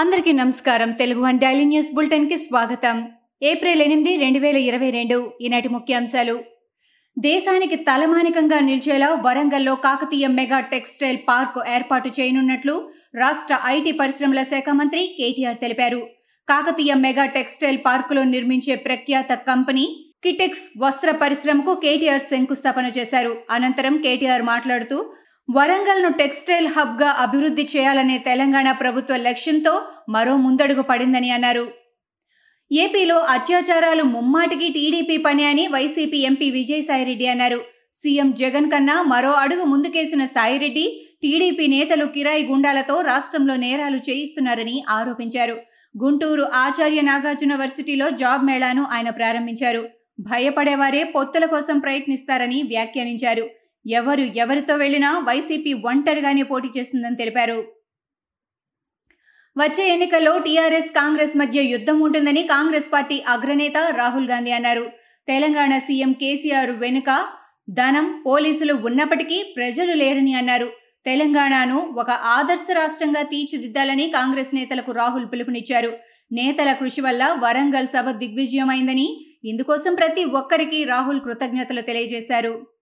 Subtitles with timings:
[0.00, 0.92] అందరికీ నమస్కారం.
[0.92, 3.08] Telugu one daily news బులెటిన్కి స్వాగతం.
[3.42, 6.44] ఏప్రిల్ ఎనిమిది రెండు వేల ఇరవై రెండు ఈనాటి ముఖ్యాంశాలు.
[7.18, 15.14] దేశానికి తలమానికంగా నిలిచేలా వరంగల్లో కాకతీయ మెగా టెక్స్టైల్ పార్క్ ఏర్పాటు చేయనున్నట్లు రాష్ట్ర ఐటీ పరిశ్రమల శాఖ మంత్రి
[15.18, 16.06] కేటీఆర్ తెలిపారు.
[16.48, 23.36] కాకతీయ మెగా టెక్స్టైల్ పార్కులో నిర్మించే ప్రఖ్యాత కంపెనీ కిటెక్స్ వస్త్ర పరిశ్రమకు కేటీఆర్ శంకుస్థాపన చేశారు.
[23.50, 25.12] అనంతరం కేటీఆర్ మాట్లాడుతూ
[25.50, 31.72] వరంగల్ను టెక్స్టైల్ హబ్గా అభివృద్ధి చేయాలనే తెలంగాణ ప్రభుత్వ లక్ష్యంతో మరో ముందడుగు పడిందని అన్నారు.
[32.72, 37.60] ఏపీలో అత్యాచారాలు ముమ్మాటికి టీడీపీ పని అని వైసీపీ ఎంపీ విజయసాయిరెడ్డి అన్నారు.
[37.94, 45.56] సీఎం జగన్ కన్నా మరో అడుగు ముందుకేసిన సాయిరెడ్డి టీడీపీ నేతలు కిరాయి గుండాలతో రాష్ట్రంలో నేరాలు చేయిస్తున్నారని ఆరోపించారు.
[46.04, 49.88] గుంటూరు ఆచార్య నాగార్జునవర్సిటీలో జాబ్ మేళాను ఆయన ప్రారంభించారు.
[50.20, 53.59] భయపడేవారే పొత్తుల కోసం ప్రయత్నిస్తారని వ్యాఖ్యానించారు.
[53.86, 57.64] ఎవరు ఎవరితో వెళ్ళినా వైసీపీ ఒంటరిగానే పోటీ చేస్తుందని తెలిపారు.
[59.58, 64.90] వచ్చే ఎన్నికల్లో టీఆర్ఎస్ కాంగ్రెస్ మధ్య యుద్ధం ఉంటుందని కాంగ్రెస్ పార్టీ అగ్రనేత రాహుల్ గాంధీ అన్నారు.
[65.28, 67.28] తెలంగాణ సీఎం కేసీఆర్ వెనుక
[67.70, 70.68] ధనం పోలీసులు ఉన్నప్పటికీ ప్రజలు లేరని అన్నారు.
[71.06, 75.92] తెలంగాణను ఒక ఆదర్శ రాష్ట్రంగా తీర్చిదిద్దాలని కాంగ్రెస్ నేతలకు రాహుల్ పిలుపునిచ్చారు.
[76.32, 82.79] నేతల కృషి వల్ల వరంగల్ సభ దిగ్విజయమైందని ఇందుకోసం ప్రతి ఒక్కరికి రాహుల్ కృతజ్ఞతలు తెలియజేశారు.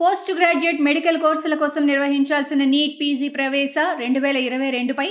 [0.00, 5.06] పోస్ట్ గ్రాడ్యుయేట్ మెడికల్ కోర్సుల కోసం నిర్వహించాల్సిన నీట్ పీజీ ప్రవేశ రెండు వేల ఇరవై రెండుపై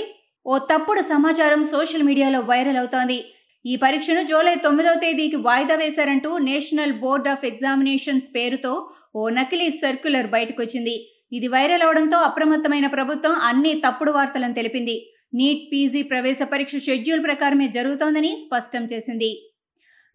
[0.46, 3.16] ఓ తప్పుడు సమాచారం సోషల్ మీడియాలో వైరల్ అవుతోంది.
[3.64, 8.72] ఈ పరీక్షను జూలై తొమ్మిదవ తేదీకి వాయిదా వేశారంటూ నేషనల్ బోర్డ్ ఆఫ్ ఎగ్జామినేషన్స్ పేరుతో
[9.16, 10.96] ఓ నకిలీ సర్క్యులర్ బయటకొచ్చింది.
[11.32, 14.96] ఇది వైరల్ అవడంతో అప్రమత్తమైన ప్రభుత్వం అన్ని తప్పుడు వార్తలను తెలిపింది.
[15.40, 19.32] నీట్ పీజీ ప్రవేశ పరీక్ష షెడ్యూల్ ప్రకారమే జరుగుతోందని స్పష్టం చేసింది.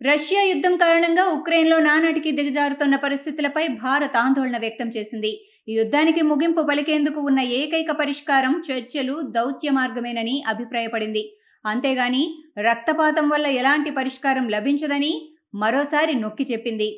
[0.02, 5.32] రష్యా యుద్ధం కారణంగా ఉక్రెయిన్లో నానాటికి దిగజారుతున్న పరిస్థితులపై భారత్ ఆందోళన వ్యక్తం చేసింది.
[5.70, 11.24] ఈ యుద్ధానికి ముగింపు పలికేందుకు ఉన్న ఏకైక పరిష్కారం చర్చలు దౌత్య మార్గమేనని అభిప్రాయపడింది.
[11.66, 12.24] అంతేగాని
[12.58, 15.14] రక్తపాతం వల్ల ఎలాంటి పరిష్కారం లభించదని
[15.56, 16.90] మరోసారి నొక్కి చెప్పింది.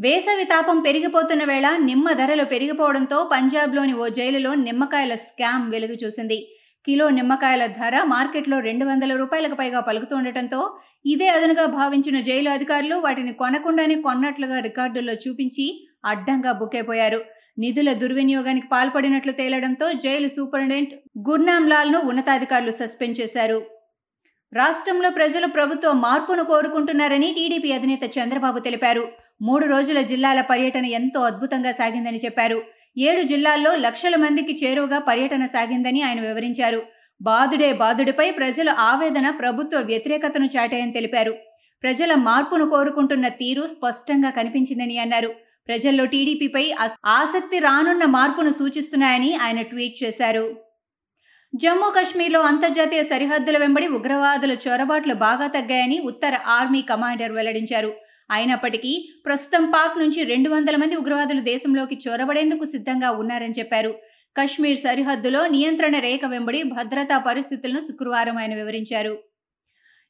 [0.00, 6.38] వేసవి తాపం పెరిగిపోతున్న వేళ నిమ్మ ధరలు పెరిగిపోవడంతో పంజాబ్లోని ఓ జైలులో నిమ్మకాయల స్కామ్ వెలుగు చూసింది.
[6.86, 10.60] కిలో నిమ్మకాయల ధర మార్కెట్లో రెండు వందల రూపాయలకు పైగా పలుకుతుండటంతో
[11.06, 15.66] ఇదే అదనుగా భావించిన జైలు అధికారులు వాటిని కొనకుండానే కొన్నట్లుగా రికార్డుల్లో చూపించి
[16.04, 17.20] అడ్డంగా బుక్కైపోయారు
[17.58, 20.94] నిధుల దుర్వినియోగానికి పాల్పడినట్లు తేలడంతో జైలు సూపరింటెండెంట్
[21.28, 23.58] గుర్నామ్ లాల్ను ఉన్నతాధికారులు సస్పెండ్ చేశారు.
[24.52, 29.04] రాష్ట్రంలో ప్రజలు ప్రభుత్వ మార్పును కోరుకుంటున్నారని టీడీపీ అధినేత చంద్రబాబు తెలిపారు.
[29.42, 32.58] మూడు రోజుల జిల్లాల పర్యటన ఎంతో అద్భుతంగా సాగిందని చెప్పారు.
[32.98, 36.82] ఏడు జిల్లాల్లో లక్షల మందికి చేరువగా పర్యటన సాగిందని ఆయన వివరించారు.
[37.22, 41.34] బాదుడే బాదుడిపై ప్రజల ఆవేదన ప్రభుత్వ వ్యతిరేకతను చాటాయని తెలిపారు.
[41.82, 45.28] ప్రజల మార్పును కోరుకుంటున్న తీరు స్పష్టంగా కనిపించిందని అన్నారు.
[45.68, 46.72] ప్రజల్లో టీడీపీపై
[47.06, 50.56] ఆసక్తి రానున్న మార్పును సూచిస్తున్నాయని ఆయన ట్వీట్ చేశారు.
[51.54, 57.92] జమ్మూ కాశ్మీర్లో అంతర్జాతీయ సరిహద్దుల వెంబడి ఉగ్రవాదుల చొరబాట్లు బాగా తగ్గాయని ఉత్తర ఆర్మీ కమాండర్ వెల్లడించారు.
[58.30, 58.92] అయినప్పటికీ
[59.26, 63.92] ప్రస్తుతం పాక్ నుంచి రెండు వందల మంది ఉగ్రవాదులు దేశంలోకి చొరబడేందుకు సిద్ధంగా ఉన్నారని చెప్పారు.
[64.36, 69.18] కశ్మీర్ సరిహద్దులో నియంత్రణ రేఖ వెంబడి భద్రతా పరిస్థితులను శుక్రవారం ఆయన వివరించారు.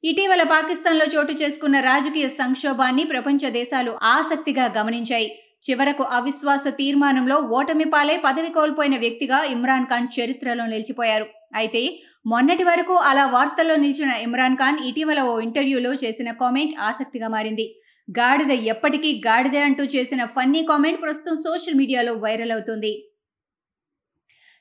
[0.05, 5.29] ఇటీవల పాకిస్తాన్లో చోటు చేసుకున్న రాజకీయ సంక్షోభాన్ని ప్రపంచ దేశాలు ఆసక్తిగా గమనించాయి.
[5.71, 11.27] చివరకు అవిశ్వాస తీర్మానంలో ఓటమి పాలై పదవి కోల్పోయిన వ్యక్తిగా ఇమ్రాన్ ఖాన్ చరిత్రలో నిలిచిపోయారు.
[11.55, 11.83] అయితే
[12.27, 17.67] మొన్నటి వరకు అలా వార్తల్లో నిలిచిన ఇమ్రాన్ ఖాన్ ఇటీవల ఓ ఇంటర్వ్యూలో చేసిన కామెంట్ ఆసక్తిగా మారింది.
[18.09, 22.93] గాడిద ఎప్పటికీ గాడిదే అంటూ చేసిన ఫన్నీ కామెంట్ ప్రస్తుతం సోషల్ మీడియాలో వైరల్ అవుతుంది.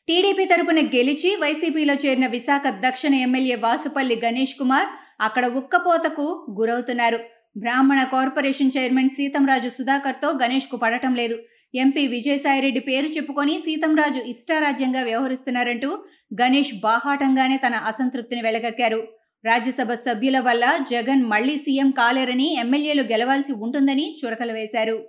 [0.08, 4.90] టీడీపీ తరపున గెలిచి వైసీపీలో చేరిన విశాఖ దక్షిణ ఎమ్మెల్యే వాసుపల్లి గణేష్ కుమార్
[5.22, 6.26] అక్కడ ఉక్కపోతకు
[6.60, 7.20] గురవుతున్నారు.
[7.58, 11.36] బ్రాహ్మణ కార్పొరేషన్ చైర్మన్ సీతంరాజు సుధాకర్తో గణేష్కు పడటం లేదు.
[11.74, 15.90] ఎంపీ విజయసాయిరెడ్డి పేరు చెప్పుకొని సీతంరాజు ఇష్టారాజ్యంగా వ్యవహరిస్తున్నారంటూ
[16.42, 19.02] గణేష్ బాహాటంగానే తన అసంతృప్తిని వెలగక్కారు.
[19.46, 25.06] రాజ్యసభ సభ్యుల వల్ల జగన్ మళ్ళీ సీఎం కాలేరని ఎమ్మెల్యేలు గెలవాల్సి ఉంటుందని చురకలు వేశారు.